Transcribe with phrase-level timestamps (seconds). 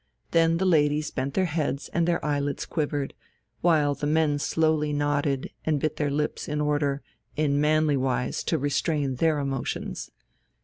[0.31, 3.13] Then the ladies bent their heads and their eyelids quivered,
[3.61, 7.03] while the men slowly nodded and bit their lips in order,
[7.35, 10.09] in manly wise, to restrain their emotions....